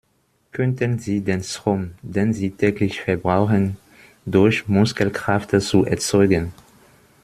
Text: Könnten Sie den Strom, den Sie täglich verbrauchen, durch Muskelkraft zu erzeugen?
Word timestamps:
Könnten 0.51 0.97
Sie 0.97 1.21
den 1.21 1.43
Strom, 1.43 1.91
den 2.01 2.33
Sie 2.33 2.49
täglich 2.49 3.01
verbrauchen, 3.01 3.77
durch 4.25 4.67
Muskelkraft 4.67 5.61
zu 5.61 5.85
erzeugen? 5.85 6.53